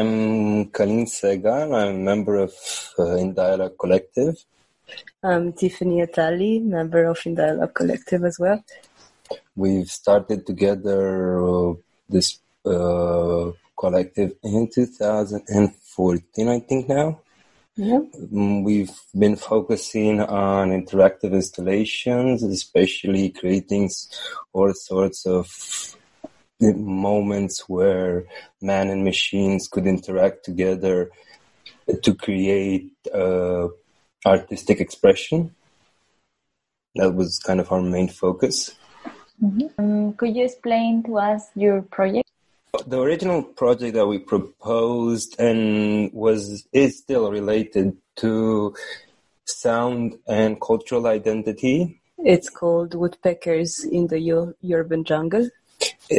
I'm 0.00 0.72
Kalin 0.72 1.04
Segan. 1.04 1.74
I'm 1.76 1.90
a 1.90 1.92
member 1.92 2.36
of 2.36 2.54
uh, 2.98 3.16
In 3.16 3.34
Collective. 3.78 4.34
I'm 5.22 5.52
Tiffany 5.52 6.00
Atali, 6.00 6.64
member 6.64 7.04
of 7.04 7.18
In 7.26 7.34
Dialog 7.34 7.74
Collective 7.74 8.24
as 8.24 8.38
well. 8.38 8.64
We've 9.54 9.88
started 9.88 10.46
together 10.46 11.44
uh, 11.46 11.74
this 12.08 12.38
uh, 12.64 13.50
collective 13.78 14.32
in 14.42 14.70
2014, 14.72 16.48
I 16.48 16.60
think 16.60 16.88
now. 16.88 17.20
Yeah. 17.76 18.00
Mm, 18.32 18.64
We've 18.64 18.96
been 19.18 19.36
focusing 19.36 20.22
on 20.22 20.70
interactive 20.70 21.32
installations, 21.32 22.42
especially 22.42 23.28
creating 23.28 23.90
all 24.54 24.72
sorts 24.72 25.26
of 25.26 25.46
moments 26.60 27.68
where 27.68 28.24
man 28.60 28.90
and 28.90 29.04
machines 29.04 29.68
could 29.68 29.86
interact 29.86 30.44
together 30.44 31.10
to 32.02 32.14
create 32.14 32.92
uh, 33.12 33.68
artistic 34.26 34.80
expression. 34.80 35.54
That 36.96 37.14
was 37.14 37.38
kind 37.38 37.60
of 37.60 37.70
our 37.72 37.80
main 37.80 38.08
focus. 38.08 38.72
Um, 39.78 40.12
could 40.14 40.36
you 40.36 40.44
explain 40.44 41.02
to 41.04 41.18
us 41.18 41.48
your 41.54 41.82
project? 41.82 42.28
The 42.86 43.00
original 43.00 43.42
project 43.42 43.94
that 43.94 44.06
we 44.06 44.18
proposed 44.18 45.38
and 45.40 46.12
was 46.12 46.66
is 46.72 46.98
still 46.98 47.30
related 47.30 47.96
to 48.16 48.74
sound 49.46 50.18
and 50.28 50.60
cultural 50.60 51.06
identity. 51.06 52.00
It's 52.18 52.50
called 52.50 52.94
Woodpeckers 52.94 53.82
in 53.84 54.06
the 54.08 54.20
U- 54.20 54.54
Urban 54.72 55.04
Jungle. 55.04 55.48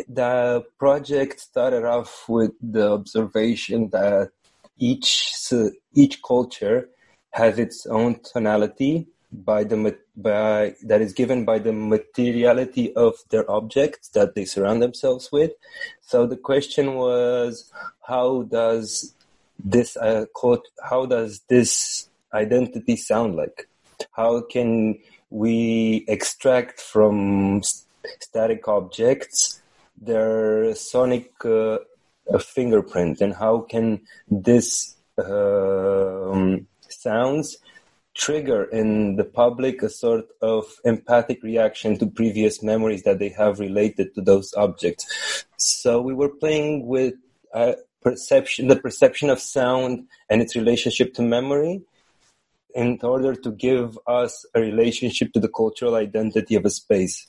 The 0.08 0.66
project 0.78 1.40
started 1.40 1.86
off 1.86 2.26
with 2.28 2.52
the 2.62 2.92
observation 2.92 3.90
that 3.90 4.32
each 4.78 5.52
each 5.94 6.22
culture 6.24 6.90
has 7.32 7.60
its 7.60 7.86
own 7.86 8.20
tonality 8.24 9.08
by 9.32 9.64
the 9.64 9.98
by 10.16 10.76
that 10.84 11.02
is 11.02 11.14
given 11.14 11.46
by 11.46 11.60
the 11.60 11.74
materiality 11.74 12.94
of 12.96 13.16
their 13.30 13.50
objects 13.50 14.10
that 14.10 14.36
they 14.36 14.46
surround 14.46 14.82
themselves 14.82 15.32
with. 15.32 15.52
So 16.02 16.28
the 16.28 16.38
question 16.38 16.96
was, 16.96 17.72
how 18.02 18.44
does 18.44 19.14
this 19.64 19.96
uh, 19.98 20.26
quote? 20.34 20.68
How 20.84 21.06
does 21.06 21.42
this 21.48 22.10
identity 22.34 22.96
sound 22.96 23.36
like? 23.36 23.70
How 24.12 24.42
can 24.42 25.00
we 25.30 26.04
extract 26.08 26.82
from 26.82 27.62
static 28.20 28.68
objects 28.68 29.62
their 30.02 30.74
sonic 30.74 31.32
uh, 31.46 31.78
fingerprint, 32.40 33.22
and 33.22 33.36
how 33.36 33.60
can 33.60 34.02
this 34.30 34.96
um, 35.18 36.68
sounds 36.90 37.58
trigger 38.14 38.64
in 38.66 39.16
the 39.16 39.24
public 39.24 39.82
a 39.82 39.90
sort 39.90 40.26
of 40.42 40.66
empathic 40.84 41.42
reaction 41.44 41.98
to 41.98 42.06
previous 42.06 42.62
memories 42.62 43.04
that 43.04 43.20
they 43.20 43.30
have 43.30 43.60
related 43.60 44.14
to 44.14 44.22
those 44.22 44.54
objects. 44.56 45.46
So 45.58 46.02
we 46.02 46.14
were 46.14 46.30
playing 46.30 46.88
with 46.88 47.14
uh, 47.54 47.74
perception, 48.02 48.68
the 48.68 48.76
perception 48.76 49.30
of 49.30 49.40
sound 49.40 50.08
and 50.30 50.42
its 50.42 50.56
relationship 50.56 51.14
to 51.14 51.22
memory 51.22 51.82
in 52.74 53.00
order 53.04 53.36
to 53.36 53.52
give 53.52 53.98
us 54.08 54.46
a 54.56 54.60
relationship 54.60 55.32
to 55.34 55.40
the 55.40 55.50
cultural 55.50 55.96
identity 55.96 56.56
of 56.56 56.66
a 56.66 56.70
space. 56.70 57.28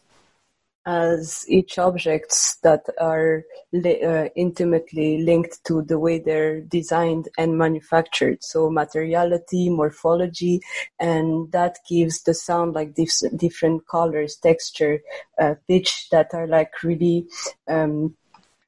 As 0.84 1.44
each 1.48 1.78
objects 1.78 2.56
that 2.62 2.84
are 3.00 3.44
li- 3.72 4.02
uh, 4.02 4.28
intimately 4.34 5.22
linked 5.22 5.62
to 5.64 5.82
the 5.82 5.98
way 5.98 6.18
they're 6.18 6.60
designed 6.60 7.28
and 7.38 7.56
manufactured. 7.56 8.42
So 8.42 8.68
materiality, 8.68 9.70
morphology, 9.70 10.60
and 10.98 11.50
that 11.52 11.78
gives 11.88 12.22
the 12.22 12.34
sound 12.34 12.74
like 12.74 12.94
dif- 12.94 13.36
different 13.36 13.86
colors, 13.86 14.36
texture, 14.36 15.00
uh, 15.40 15.54
pitch 15.68 16.08
that 16.10 16.34
are 16.34 16.46
like 16.46 16.82
really 16.82 17.26
um, 17.68 18.16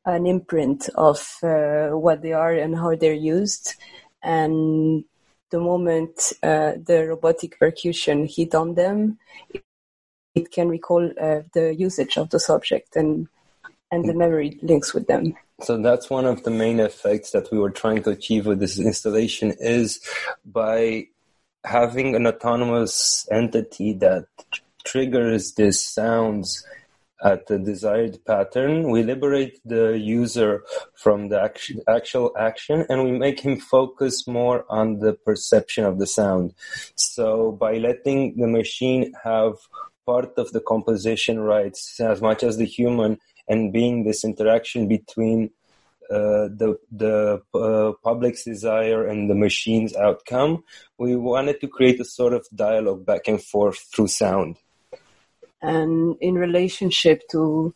an 0.07 0.27
imprint 0.27 0.89
of 0.95 1.19
uh, 1.43 1.89
what 1.89 2.23
they 2.23 2.33
are 2.33 2.55
and 2.55 2.77
how 2.77 2.95
they're 2.95 3.13
used. 3.13 3.75
And 4.23 5.05
the 5.51 5.59
moment 5.59 6.33
uh, 6.43 6.73
the 6.85 7.07
robotic 7.09 7.59
percussion 7.59 8.27
hit 8.27 8.55
on 8.55 8.75
them, 8.75 9.19
it 10.35 10.51
can 10.51 10.69
recall 10.69 11.11
uh, 11.21 11.41
the 11.53 11.75
usage 11.75 12.17
of 12.17 12.31
the 12.31 12.41
subject 12.41 12.97
and 12.97 13.29
and 13.91 14.09
the 14.09 14.15
memory 14.15 14.59
links 14.63 14.93
with 14.93 15.07
them. 15.07 15.35
So 15.61 15.81
that's 15.81 16.11
one 16.11 16.27
of 16.27 16.43
the 16.43 16.51
main 16.51 16.81
effects 16.81 17.31
that 17.31 17.51
we 17.53 17.59
were 17.59 17.71
trying 17.71 18.03
to 18.03 18.11
achieve 18.11 18.47
with 18.47 18.59
this 18.59 18.79
installation 18.79 19.55
is 19.61 20.01
by 20.45 21.07
having 21.65 22.17
an 22.17 22.27
autonomous 22.27 23.27
entity 23.31 23.93
that 23.95 24.27
triggers 24.85 25.55
these 25.55 25.81
sounds 25.81 26.67
at 27.23 27.47
the 27.47 27.59
desired 27.59 28.19
pattern. 28.27 28.91
We 28.91 29.03
liberate 29.03 29.61
the 29.65 29.97
user 29.97 30.65
from 30.95 31.29
the 31.29 31.41
action, 31.41 31.81
actual 31.89 32.33
action 32.39 32.85
and 32.91 33.05
we 33.05 33.13
make 33.13 33.41
him 33.41 33.59
focus 33.59 34.27
more 34.27 34.67
on 34.69 34.99
the 34.99 35.15
perception 35.15 35.85
of 35.85 35.99
the 35.99 36.07
sound. 36.07 36.53
So 36.97 37.53
by 37.53 37.79
letting 37.79 38.37
the 38.37 38.49
machine 38.49 39.15
have 39.23 39.55
part 40.07 40.39
of 40.39 40.53
the 40.53 40.61
composition 40.61 41.41
rights 41.41 42.01
as 42.01 42.21
much 42.21 42.43
as 42.43 42.57
the 42.57 42.65
human 42.65 43.19
and 43.49 43.73
being 43.73 44.05
this 44.05 44.25
interaction 44.25 44.89
between 44.89 45.51
uh, 46.11 46.49
the 46.61 46.79
the 46.93 47.43
uh, 47.55 47.93
public's 48.03 48.45
desire 48.45 49.07
and 49.07 49.31
the 49.31 49.35
machine's 49.35 49.97
outcome, 49.97 50.63
we 50.99 51.17
wanted 51.17 51.61
to 51.61 51.69
create 51.69 51.99
a 52.01 52.05
sort 52.05 52.35
of 52.35 52.47
dialogue 52.55 53.07
back 53.07 53.27
and 53.27 53.43
forth 53.43 53.79
through 53.95 54.09
sound. 54.09 54.57
And 55.63 56.17
in 56.21 56.35
relationship 56.35 57.23
to 57.31 57.75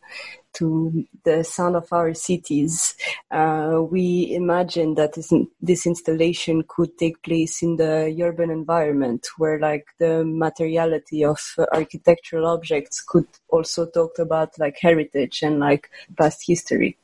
to 0.54 1.04
the 1.24 1.44
sound 1.44 1.76
of 1.76 1.92
our 1.92 2.14
cities, 2.14 2.94
uh, 3.30 3.80
we 3.90 4.34
imagine 4.34 4.94
that 4.94 5.14
this, 5.14 5.32
this 5.60 5.86
installation 5.86 6.64
could 6.66 6.96
take 6.98 7.22
place 7.22 7.62
in 7.62 7.76
the 7.76 8.16
urban 8.22 8.50
environment, 8.50 9.26
where 9.36 9.58
like 9.58 9.86
the 9.98 10.24
materiality 10.24 11.24
of 11.24 11.38
architectural 11.72 12.46
objects 12.46 13.02
could 13.02 13.26
also 13.48 13.86
talk 13.86 14.18
about 14.18 14.58
like 14.58 14.76
heritage 14.80 15.42
and 15.42 15.60
like 15.60 15.90
past 16.16 16.44
history. 16.46 16.96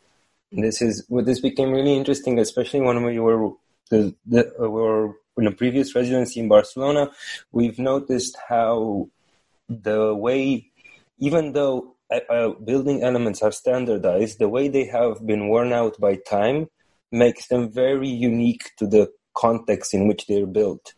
This 0.53 0.81
is 0.81 1.05
well, 1.09 1.25
this 1.25 1.41
became 1.41 1.73
really 1.73 1.95
interesting, 1.95 2.39
especially 2.39 2.81
when 2.81 3.03
we 3.03 3.19
were 3.19 3.51
the, 3.91 4.15
the, 4.27 4.53
uh, 4.61 4.69
we 4.69 4.81
were 4.81 5.17
in 5.37 5.47
a 5.47 5.53
previous 5.53 5.95
residency 5.95 6.41
in 6.41 6.49
Barcelona. 6.49 7.11
We've 7.51 7.79
noticed 7.79 8.37
how 8.49 9.09
the 9.69 10.15
way, 10.15 10.71
even 11.19 11.53
though 11.53 11.97
uh, 12.15 12.33
uh, 12.33 12.49
building 12.65 13.03
elements 13.03 13.43
are 13.43 13.53
standardized, 13.53 14.39
the 14.39 14.49
way 14.49 14.69
they 14.69 14.87
have 14.87 15.27
been 15.27 15.49
worn 15.49 15.73
out 15.73 15.99
by 16.01 16.17
time 16.17 16.69
makes 17.11 17.49
them 17.49 17.71
very 17.71 18.09
unique 18.09 18.71
to 18.79 18.87
the 18.87 19.11
context 19.35 19.95
in 19.95 20.09
which 20.09 20.27
they're 20.27 20.47
built. 20.47 20.95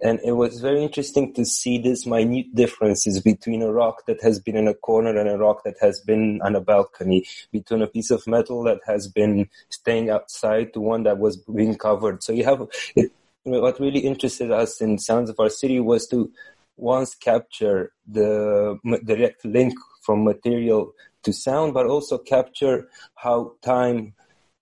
And 0.00 0.18
it 0.24 0.32
was 0.32 0.60
very 0.60 0.82
interesting 0.82 1.34
to 1.34 1.44
see 1.44 1.78
these 1.78 2.06
minute 2.06 2.54
differences 2.54 3.20
between 3.20 3.62
a 3.62 3.72
rock 3.72 4.06
that 4.06 4.22
has 4.22 4.40
been 4.40 4.56
in 4.56 4.66
a 4.66 4.74
corner 4.74 5.16
and 5.16 5.28
a 5.28 5.36
rock 5.36 5.62
that 5.64 5.76
has 5.80 6.00
been 6.00 6.40
on 6.42 6.56
a 6.56 6.60
balcony, 6.60 7.26
between 7.52 7.82
a 7.82 7.86
piece 7.86 8.10
of 8.10 8.26
metal 8.26 8.62
that 8.64 8.80
has 8.86 9.08
been 9.08 9.48
staying 9.68 10.10
outside 10.10 10.72
to 10.72 10.80
one 10.80 11.02
that 11.04 11.18
was 11.18 11.36
being 11.36 11.76
covered. 11.76 12.22
So 12.22 12.32
you 12.32 12.44
have 12.44 12.66
it, 12.96 13.12
what 13.44 13.80
really 13.80 14.00
interested 14.00 14.50
us 14.50 14.80
in 14.80 14.98
Sounds 14.98 15.30
of 15.30 15.38
Our 15.38 15.50
City 15.50 15.80
was 15.80 16.06
to 16.08 16.32
once 16.76 17.14
capture 17.14 17.92
the 18.06 18.78
direct 19.04 19.44
link 19.44 19.74
from 20.08 20.24
material 20.24 20.94
to 21.22 21.34
sound, 21.34 21.74
but 21.74 21.84
also 21.84 22.16
capture 22.16 22.88
how 23.16 23.52
time 23.60 24.14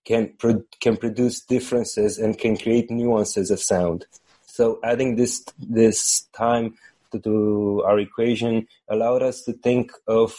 can 0.03 0.23
pro- 0.37 0.67
can 0.81 0.97
produce 0.97 1.39
differences 1.55 2.17
and 2.17 2.37
can 2.37 2.57
create 2.57 2.91
nuances 2.91 3.49
of 3.49 3.61
sound. 3.61 4.05
So 4.57 4.63
adding 4.83 5.15
this 5.15 5.45
this 5.57 6.27
time 6.43 6.75
to, 7.11 7.19
to 7.27 7.35
our 7.87 7.97
equation 7.97 8.67
allowed 8.89 9.23
us 9.23 9.37
to 9.45 9.53
think 9.53 9.93
of 10.19 10.35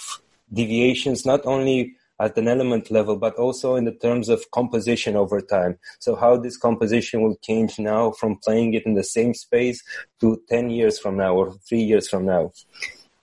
deviations 0.52 1.24
not 1.24 1.46
only 1.46 1.96
at 2.20 2.36
an 2.36 2.48
element 2.48 2.90
level, 2.90 3.16
but 3.16 3.34
also 3.36 3.76
in 3.76 3.84
the 3.86 3.98
terms 4.06 4.28
of 4.28 4.50
composition 4.50 5.16
over 5.16 5.40
time. 5.40 5.78
So 6.00 6.16
how 6.16 6.36
this 6.36 6.58
composition 6.58 7.22
will 7.22 7.36
change 7.48 7.78
now 7.78 8.10
from 8.10 8.40
playing 8.44 8.74
it 8.74 8.84
in 8.84 8.94
the 8.94 9.08
same 9.16 9.32
space 9.32 9.82
to 10.20 10.42
10 10.50 10.68
years 10.68 10.98
from 10.98 11.16
now 11.16 11.34
or 11.34 11.54
three 11.66 11.84
years 11.92 12.08
from 12.08 12.26
now. 12.26 12.52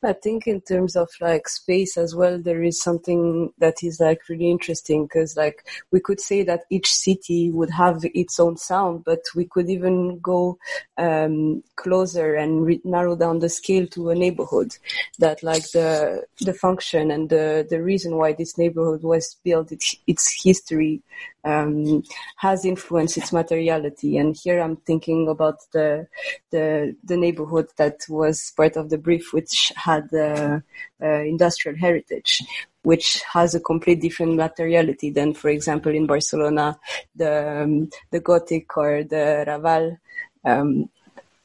I 0.06 0.14
think 0.14 0.46
in 0.48 0.62
terms 0.62 0.96
of 0.96 1.10
like 1.20 1.48
space 1.50 1.98
as 1.98 2.14
well, 2.16 2.38
there 2.38 2.62
is 2.64 2.82
something 2.82 3.52
that 3.58 3.84
is 3.84 4.00
like 4.00 4.30
really 4.30 4.50
interesting 4.50 5.06
because 5.06 5.36
like 5.36 5.68
we 5.92 6.00
could 6.00 6.22
say 6.22 6.44
that 6.44 6.66
each 6.70 6.92
city 6.92 7.50
would 7.52 7.72
have 7.72 8.06
its 8.14 8.40
own 8.40 8.58
sound, 8.58 9.04
but 9.04 9.22
we 9.36 9.46
could 9.46 9.70
even 9.70 10.20
go 10.20 10.60
um, 10.98 11.64
closer 11.76 12.36
and 12.36 12.66
re- 12.66 12.82
narrow 12.84 13.16
down 13.16 13.40
the 13.40 13.50
scale 13.50 13.88
to 13.88 14.12
a 14.12 14.16
neighborhood. 14.16 14.78
That 15.20 15.42
like 15.44 15.72
the 15.72 16.24
the 16.42 16.54
function 16.54 17.12
and 17.12 17.30
the 17.30 17.66
the 17.70 17.82
reason 17.82 18.18
why 18.18 18.34
this 18.34 18.58
neighborhood 18.58 19.04
was 19.04 19.38
built, 19.44 19.72
its 19.72 19.96
its 20.06 20.44
history 20.44 21.02
um, 21.44 22.04
has 22.38 22.66
influenced 22.66 23.18
its 23.18 23.32
materiality. 23.32 24.18
And 24.18 24.36
here 24.36 24.60
I'm 24.60 24.78
thinking 24.78 25.28
about 25.28 25.60
the 25.72 26.08
the 26.52 26.96
the 27.04 27.18
neighborhood 27.18 27.68
that 27.78 28.00
was 28.10 28.52
part 28.56 28.76
of 28.76 28.90
the 28.90 28.98
brief, 28.98 29.34
which 29.34 29.72
had 29.96 30.14
uh, 30.14 30.60
uh, 31.02 31.22
industrial 31.22 31.78
heritage, 31.78 32.42
which 32.84 33.22
has 33.34 33.56
a 33.56 33.60
complete 33.60 34.02
different 34.02 34.36
materiality 34.36 35.10
than, 35.12 35.34
for 35.34 35.50
example, 35.50 35.94
in 35.94 36.06
Barcelona, 36.06 36.78
the 37.16 37.64
um, 37.64 37.90
the 38.12 38.20
Gothic 38.20 38.78
or 38.78 39.04
the 39.04 39.44
Raval. 39.48 39.98
Um, 40.44 40.90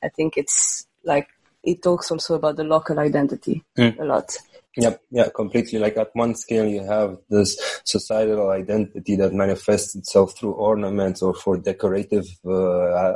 I 0.03 0.09
think 0.09 0.37
it's 0.37 0.87
like 1.05 1.29
it 1.63 1.83
talks 1.83 2.11
also 2.11 2.35
about 2.35 2.57
the 2.57 2.65
local 2.65 2.99
identity 2.99 3.63
mm. 3.77 3.99
a 3.99 4.05
lot. 4.05 4.37
Yep, 4.77 5.03
yeah, 5.11 5.29
completely. 5.35 5.79
Like 5.79 5.97
at 5.97 6.11
one 6.15 6.35
scale, 6.35 6.67
you 6.67 6.85
have 6.85 7.19
this 7.29 7.59
societal 7.85 8.51
identity 8.51 9.17
that 9.17 9.33
manifests 9.33 9.97
itself 9.97 10.39
through 10.39 10.53
ornaments 10.53 11.23
or 11.23 11.35
for 11.35 11.59
decorative 11.59 12.27
uh, 12.47 13.15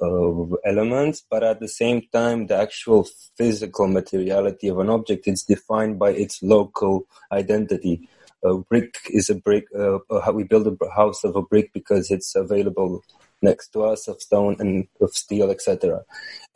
uh, 0.00 0.56
elements, 0.64 1.22
but 1.30 1.42
at 1.42 1.60
the 1.60 1.68
same 1.68 2.02
time, 2.12 2.46
the 2.46 2.56
actual 2.56 3.06
physical 3.36 3.86
materiality 3.86 4.68
of 4.68 4.78
an 4.78 4.90
object 4.90 5.28
is 5.28 5.42
defined 5.42 5.98
by 5.98 6.10
its 6.10 6.42
local 6.42 7.06
identity. 7.30 8.08
A 8.44 8.58
brick 8.58 8.96
is 9.10 9.30
a 9.30 9.34
brick. 9.34 9.66
Uh, 9.78 9.98
we 10.32 10.44
build 10.44 10.66
a 10.66 10.90
house 10.90 11.22
of 11.24 11.36
a 11.36 11.42
brick 11.42 11.72
because 11.72 12.10
it's 12.10 12.34
available 12.34 13.04
next 13.40 13.68
to 13.68 13.82
us 13.84 14.08
of 14.08 14.20
stone 14.20 14.56
and 14.58 14.88
of 15.00 15.12
steel, 15.12 15.50
etc. 15.50 16.02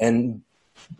And 0.00 0.43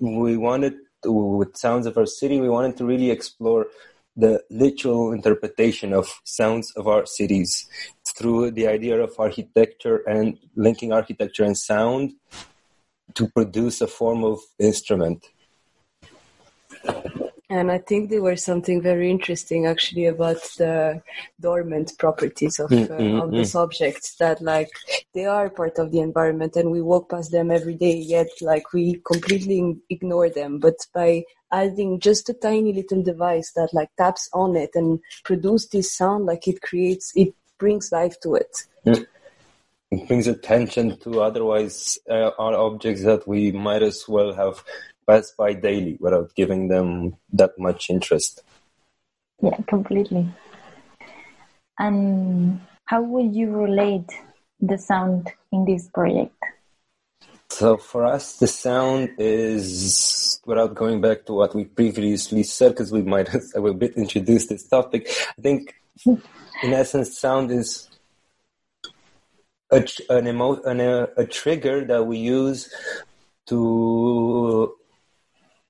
we 0.01 0.37
wanted 0.37 0.75
with 1.05 1.57
Sounds 1.57 1.87
of 1.87 1.97
Our 1.97 2.07
City, 2.07 2.41
we 2.41 2.49
wanted 2.49 2.77
to 2.79 2.85
really 2.85 3.11
explore 3.11 3.67
the 4.17 4.43
literal 4.51 5.13
interpretation 5.13 5.93
of 5.93 6.09
sounds 6.25 6.73
of 6.73 6.89
our 6.89 7.05
cities 7.05 7.69
through 8.17 8.51
the 8.51 8.67
idea 8.67 8.99
of 8.99 9.15
architecture 9.19 9.99
and 10.09 10.39
linking 10.55 10.93
architecture 10.93 11.45
and 11.45 11.57
sound 11.57 12.15
to 13.15 13.29
produce 13.29 13.81
a 13.81 13.87
form 13.87 14.25
of 14.25 14.41
instrument. 14.59 15.27
And 17.49 17.71
I 17.71 17.79
think 17.79 18.11
there 18.11 18.23
was 18.23 18.43
something 18.43 18.83
very 18.83 19.09
interesting 19.09 19.67
actually 19.67 20.07
about 20.07 20.43
the 20.59 21.01
dormant 21.41 21.93
properties 21.97 22.59
of, 22.59 22.71
mm, 22.71 22.91
uh, 22.91 22.99
mm, 22.99 23.23
of 23.23 23.31
mm. 23.31 23.37
these 23.37 23.55
objects 23.55 24.17
that 24.17 24.43
like 24.43 24.71
they 25.15 25.27
are 25.27 25.49
part 25.49 25.79
of 25.79 25.93
the 25.93 26.01
environment 26.01 26.57
and 26.57 26.73
we 26.73 26.83
walk 26.83 27.11
past 27.11 27.31
them 27.31 27.53
every 27.53 27.75
day 27.75 27.95
yet 27.95 28.27
like 28.41 28.73
we 28.73 29.01
completely 29.07 29.77
ignore 29.91 30.29
them. 30.29 30.59
But 30.59 30.75
by 30.93 31.23
adding 31.53 32.01
just 32.01 32.29
a 32.29 32.35
tiny 32.35 32.73
little 32.73 33.03
device 33.05 33.53
that 33.55 33.73
like 33.73 33.91
taps 33.97 34.29
on 34.33 34.57
it 34.57 34.71
and 34.75 34.99
produce 35.25 35.69
this 35.69 35.93
sound 35.93 36.27
like 36.27 36.49
it 36.49 36.63
creates, 36.63 37.13
it 37.15 37.33
brings 37.59 37.93
life 37.93 38.19
to 38.23 38.35
it. 38.35 38.57
Mm. 38.85 39.07
It 39.93 40.09
brings 40.09 40.27
attention 40.27 40.99
to 40.99 41.23
otherwise 41.23 41.97
uh, 42.11 42.33
are 42.41 42.55
objects 42.55 43.05
that 43.05 43.29
we 43.29 43.53
might 43.53 43.85
as 43.85 44.09
well 44.09 44.35
have 44.35 44.65
pass 45.07 45.33
by 45.37 45.53
daily 45.53 45.97
without 46.01 46.35
giving 46.35 46.69
them 46.69 47.17
that 47.33 47.53
much 47.59 47.91
interest. 47.91 48.43
Yeah, 49.43 49.57
completely. 49.69 50.29
And 51.79 52.61
how 52.87 53.03
would 53.03 53.35
you 53.35 53.51
relate 53.51 54.11
the 54.61 54.79
sound 54.79 55.33
in 55.53 55.65
this 55.65 55.89
project? 55.89 56.35
So 57.49 57.77
for 57.77 58.05
us, 58.05 58.37
the 58.37 58.49
sound 58.49 59.11
is, 59.19 60.41
without 60.45 60.75
going 60.75 61.01
back 61.01 61.27
to 61.27 61.33
what 61.35 61.55
we 61.55 61.65
previously 61.65 62.43
said, 62.43 62.73
because 62.73 62.91
we 62.91 63.03
might 63.03 63.29
have 63.55 63.65
a 63.65 63.75
bit 63.75 63.97
introduced 63.97 64.49
this 64.49 64.67
topic, 64.67 65.09
I 65.39 65.43
think 65.43 65.75
in 66.05 66.73
essence, 66.73 67.19
sound 67.19 67.51
is 67.51 67.89
a, 69.71 69.85
an 70.11 70.29
emo, 70.29 70.61
an, 70.63 70.81
a, 70.81 71.09
a 71.17 71.27
trigger 71.27 71.85
that 71.85 72.07
we 72.07 72.19
use 72.19 72.73
to 73.47 74.75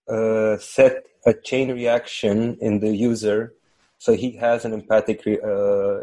uh, 0.08 0.56
set 0.58 1.06
a 1.24 1.34
chain 1.34 1.72
reaction 1.72 2.56
in 2.60 2.80
the 2.80 2.94
user 2.94 3.52
so 3.98 4.14
he 4.14 4.36
has 4.36 4.64
an 4.64 4.72
empathic 4.72 5.26
uh, 5.26 6.00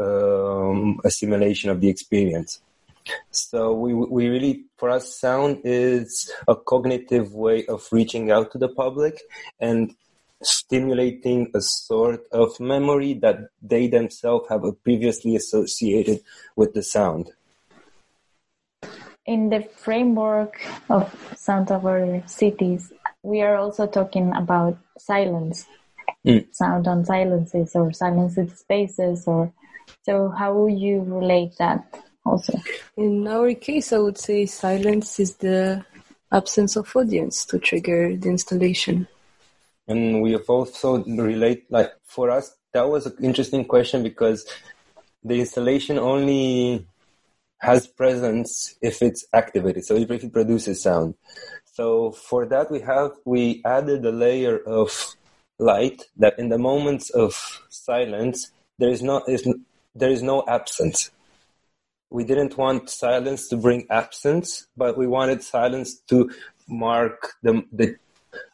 um, 0.00 1.00
assimilation 1.04 1.70
of 1.70 1.80
the 1.80 1.88
experience. 1.88 2.60
So 3.30 3.72
we 3.74 3.94
we 3.94 4.28
really 4.28 4.64
for 4.76 4.90
us 4.90 5.18
sound 5.18 5.60
is 5.64 6.30
a 6.46 6.54
cognitive 6.54 7.34
way 7.34 7.66
of 7.66 7.88
reaching 7.90 8.30
out 8.30 8.52
to 8.52 8.58
the 8.58 8.68
public 8.68 9.20
and 9.58 9.94
stimulating 10.42 11.50
a 11.54 11.60
sort 11.60 12.24
of 12.32 12.58
memory 12.60 13.14
that 13.14 13.48
they 13.60 13.88
themselves 13.88 14.48
have 14.48 14.62
previously 14.84 15.36
associated 15.36 16.20
with 16.54 16.74
the 16.74 16.82
sound 16.82 17.30
in 19.24 19.50
the 19.50 19.62
framework 19.76 20.60
of 20.90 21.14
sound 21.36 21.70
our 21.70 22.22
cities, 22.26 22.92
we 23.22 23.40
are 23.42 23.56
also 23.56 23.86
talking 23.86 24.32
about 24.34 24.78
silence, 24.98 25.66
mm. 26.24 26.46
sound 26.54 26.86
on 26.86 27.04
silences 27.04 27.74
or 27.74 27.92
silenced 27.92 28.58
spaces, 28.58 29.26
or 29.26 29.52
so. 30.02 30.28
How 30.30 30.54
would 30.54 30.78
you 30.78 31.02
relate 31.02 31.56
that? 31.58 31.84
Also, 32.24 32.58
in 32.96 33.26
our 33.26 33.52
case, 33.54 33.92
I 33.92 33.98
would 33.98 34.18
say 34.18 34.46
silence 34.46 35.18
is 35.18 35.36
the 35.36 35.84
absence 36.30 36.76
of 36.76 36.94
audience 36.96 37.44
to 37.46 37.58
trigger 37.58 38.16
the 38.16 38.28
installation. 38.28 39.08
And 39.88 40.22
we 40.22 40.32
have 40.32 40.48
also 40.48 41.02
relate 41.04 41.64
like 41.70 41.92
for 42.04 42.30
us 42.30 42.54
that 42.72 42.88
was 42.88 43.06
an 43.06 43.16
interesting 43.22 43.64
question 43.64 44.02
because 44.02 44.46
the 45.24 45.40
installation 45.40 45.98
only 45.98 46.86
has 47.62 47.86
presence 47.86 48.74
if 48.82 49.02
it's 49.02 49.24
activated. 49.32 49.84
So 49.84 49.94
if 49.94 50.10
it 50.10 50.32
produces 50.32 50.82
sound. 50.82 51.14
So 51.72 52.10
for 52.10 52.44
that 52.46 52.70
we 52.70 52.80
have 52.80 53.12
we 53.24 53.62
added 53.64 54.04
a 54.04 54.10
layer 54.10 54.58
of 54.58 54.90
light 55.58 56.02
that 56.16 56.38
in 56.38 56.48
the 56.48 56.58
moments 56.58 57.10
of 57.10 57.62
silence 57.70 58.50
there 58.78 58.90
is 58.90 59.00
no 59.00 59.22
is, 59.28 59.46
there 59.94 60.10
is 60.10 60.22
no 60.22 60.44
absence. 60.48 61.10
We 62.10 62.24
didn't 62.24 62.58
want 62.58 62.90
silence 62.90 63.48
to 63.48 63.56
bring 63.56 63.86
absence, 63.88 64.66
but 64.76 64.98
we 64.98 65.06
wanted 65.06 65.42
silence 65.42 66.00
to 66.10 66.30
mark 66.68 67.32
the, 67.42 67.62
the 67.72 67.96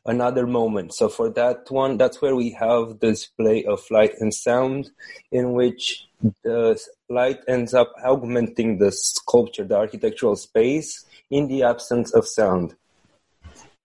another 0.07 0.47
moment. 0.47 0.95
So 0.95 1.09
for 1.09 1.31
that 1.31 1.71
one, 1.71 1.97
that's 1.97 2.21
where 2.21 2.35
we 2.35 2.51
have 2.53 3.01
this 3.01 3.27
play 3.27 3.65
of 3.65 3.85
light 3.91 4.15
and 4.21 4.33
sound, 4.33 4.91
in 5.31 5.53
which 5.53 6.09
the 6.43 6.81
light 7.09 7.41
ends 7.47 7.75
up 7.75 7.93
augmenting 8.05 8.79
the 8.79 8.91
sculpture, 8.93 9.65
the 9.65 9.77
architectural 9.77 10.37
space, 10.37 11.05
in 11.31 11.49
the 11.49 11.63
absence 11.63 12.13
of 12.15 12.27
sound. 12.27 12.75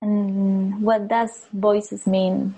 And 0.02 0.82
what 0.82 1.08
does 1.08 1.48
voices 1.54 2.08
mean? 2.08 2.56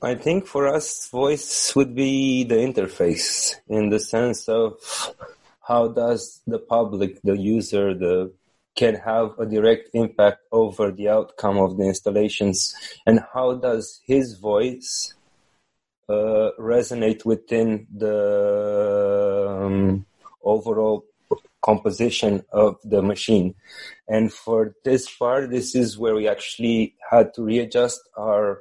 I 0.00 0.16
think 0.16 0.46
for 0.46 0.66
us, 0.66 1.08
voice 1.10 1.76
would 1.76 1.94
be 1.94 2.42
the 2.42 2.56
interface 2.56 3.54
in 3.68 3.88
the 3.90 4.00
sense 4.00 4.48
of 4.48 4.74
how 5.60 5.88
does 5.88 6.40
the 6.44 6.58
public, 6.58 7.22
the 7.22 7.38
user, 7.38 7.94
the 7.94 8.32
can 8.74 8.94
have 8.94 9.38
a 9.38 9.46
direct 9.46 9.90
impact 9.94 10.40
over 10.50 10.90
the 10.90 11.08
outcome 11.08 11.58
of 11.58 11.76
the 11.76 11.84
installations? 11.84 12.74
And 13.06 13.20
how 13.32 13.54
does 13.54 14.00
his 14.06 14.38
voice 14.38 15.14
uh, 16.08 16.50
resonate 16.58 17.24
within 17.24 17.86
the 17.94 19.58
um, 19.62 20.06
overall 20.42 21.04
composition 21.62 22.44
of 22.52 22.76
the 22.84 23.02
machine? 23.02 23.54
And 24.08 24.32
for 24.32 24.74
this 24.84 25.08
part 25.14 25.50
this 25.50 25.74
is 25.74 25.98
where 25.98 26.14
we 26.14 26.28
actually 26.28 26.94
had 27.10 27.34
to 27.34 27.42
readjust 27.42 28.00
our 28.16 28.60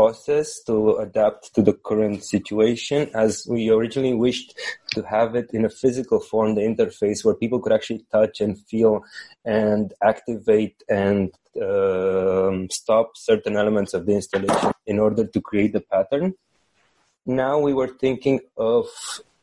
process 0.00 0.62
to 0.68 0.96
adapt 1.06 1.54
to 1.54 1.60
the 1.68 1.74
current 1.88 2.24
situation 2.24 3.00
as 3.24 3.32
we 3.54 3.62
originally 3.76 4.14
wished 4.26 4.50
to 4.94 5.00
have 5.14 5.30
it 5.40 5.48
in 5.52 5.62
a 5.66 5.74
physical 5.82 6.20
form, 6.30 6.54
the 6.54 6.66
interface 6.72 7.22
where 7.22 7.42
people 7.42 7.60
could 7.60 7.76
actually 7.78 8.02
touch 8.16 8.40
and 8.40 8.52
feel 8.70 9.04
and 9.44 9.92
activate 10.12 10.76
and 10.88 11.24
um, 11.68 12.56
stop 12.70 13.08
certain 13.14 13.54
elements 13.62 13.92
of 13.92 14.06
the 14.06 14.14
installation 14.20 14.72
in 14.86 14.98
order 14.98 15.24
to 15.34 15.40
create 15.48 15.72
the 15.74 15.84
pattern. 15.94 16.32
Now 17.26 17.58
we 17.58 17.74
were 17.74 17.92
thinking 18.04 18.40
of 18.56 18.86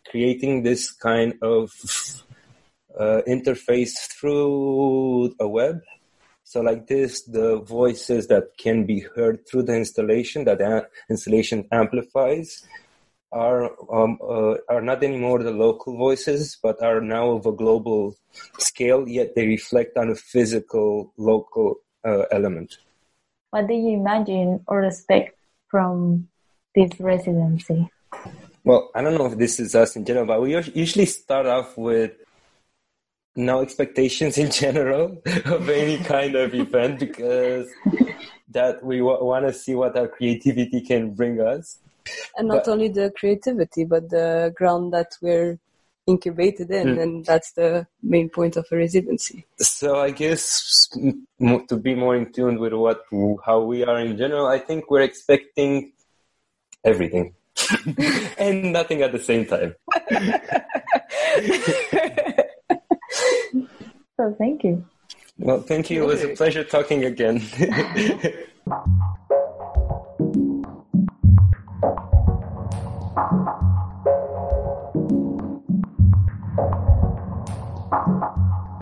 creating 0.09 0.63
this 0.63 0.89
kind 0.89 1.35
of 1.43 1.71
uh, 2.99 3.21
interface 3.35 3.95
through 4.15 5.35
a 5.39 5.47
web 5.47 5.81
So 6.47 6.61
like 6.61 6.87
this, 6.87 7.23
the 7.23 7.59
voices 7.59 8.27
that 8.27 8.57
can 8.57 8.85
be 8.85 9.01
heard 9.01 9.45
through 9.45 9.63
the 9.63 9.75
installation 9.75 10.45
that 10.45 10.59
the 10.59 10.87
installation 11.09 11.67
amplifies 11.73 12.65
are 13.33 13.65
um, 13.93 14.17
uh, 14.23 14.55
are 14.69 14.81
not 14.81 15.03
anymore 15.03 15.43
the 15.43 15.51
local 15.51 15.97
voices, 15.97 16.57
but 16.63 16.81
are 16.81 17.01
now 17.01 17.31
of 17.31 17.45
a 17.45 17.51
global 17.51 18.15
scale. 18.59 19.09
Yet 19.09 19.35
they 19.35 19.45
reflect 19.45 19.97
on 19.97 20.09
a 20.09 20.15
physical 20.15 21.11
local 21.17 21.81
uh, 22.05 22.23
element. 22.31 22.77
What 23.49 23.67
do 23.67 23.73
you 23.73 23.99
imagine 23.99 24.63
or 24.69 24.85
expect 24.85 25.35
from 25.67 26.29
this 26.73 26.97
residency? 26.97 27.89
Well, 28.63 28.89
I 28.95 29.01
don't 29.01 29.17
know 29.17 29.25
if 29.25 29.37
this 29.37 29.59
is 29.59 29.75
us 29.75 29.97
in 29.97 30.05
general, 30.05 30.25
but 30.25 30.41
we 30.41 30.55
usually 30.55 31.07
start 31.07 31.45
off 31.45 31.77
with 31.77 32.13
no 33.37 33.61
expectations 33.61 34.37
in 34.37 34.51
general 34.51 35.21
of 35.45 35.69
any 35.69 35.97
kind 35.99 36.35
of 36.35 36.53
event 36.53 36.99
because 36.99 37.69
that 38.49 38.83
we 38.83 38.97
w- 38.97 39.23
want 39.23 39.47
to 39.47 39.53
see 39.53 39.75
what 39.75 39.95
our 39.95 40.07
creativity 40.07 40.81
can 40.81 41.13
bring 41.13 41.39
us. 41.39 41.77
And 42.35 42.47
not 42.47 42.65
but, 42.65 42.71
only 42.71 42.89
the 42.89 43.13
creativity 43.17 43.85
but 43.85 44.09
the 44.09 44.51
ground 44.55 44.93
that 44.93 45.15
we're 45.21 45.59
incubated 46.07 46.71
in 46.71 46.95
mm. 46.95 47.01
and 47.01 47.25
that's 47.25 47.51
the 47.51 47.85
main 48.01 48.29
point 48.29 48.55
of 48.55 48.65
a 48.71 48.77
residency. 48.77 49.45
So 49.57 49.99
i 49.99 50.09
guess 50.09 50.87
to 51.67 51.77
be 51.77 51.93
more 51.93 52.15
in 52.15 52.31
tune 52.31 52.59
with 52.59 52.73
what 52.73 53.03
how 53.45 53.61
we 53.61 53.83
are 53.83 53.99
in 53.99 54.17
general 54.17 54.47
i 54.47 54.57
think 54.57 54.89
we're 54.89 55.01
expecting 55.01 55.91
everything. 56.83 57.33
And 58.37 58.71
nothing 58.71 59.01
at 59.01 59.11
the 59.11 59.19
same 59.19 59.45
time 59.45 59.75
so 64.17 64.35
thank 64.37 64.63
you. 64.63 64.85
Well 65.39 65.61
thank 65.61 65.89
you. 65.89 66.03
It 66.03 66.07
was 66.07 66.23
a 66.23 66.35
pleasure 66.35 66.63
talking 66.63 67.05
again 67.05 67.41